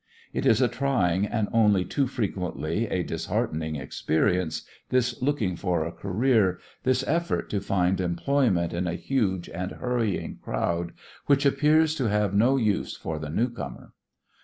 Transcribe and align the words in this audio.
It 0.33 0.47
is 0.47 0.63
a 0.63 0.67
trying 0.67 1.27
and 1.27 1.47
only 1.53 1.85
too 1.85 2.07
frequently 2.07 2.87
a 2.87 3.03
disheartening 3.03 3.75
experience, 3.75 4.63
this 4.89 5.21
looking 5.21 5.55
for 5.55 5.85
a 5.85 5.91
career, 5.91 6.59
this 6.81 7.03
effort 7.07 7.51
to 7.51 7.61
find 7.61 8.01
employment 8.01 8.73
in 8.73 8.87
a 8.87 8.95
huge 8.95 9.47
and 9.47 9.73
hurrying 9.73 10.39
crowd 10.41 10.93
which 11.27 11.45
appears 11.45 11.93
to 11.97 12.09
have 12.09 12.33
no 12.33 12.57
use 12.57 12.97
for 12.97 13.19
the 13.19 13.29
new 13.29 13.49
comer. 13.51 13.93